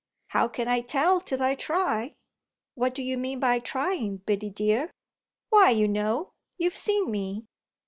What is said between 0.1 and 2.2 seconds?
"How can I tell till I try?"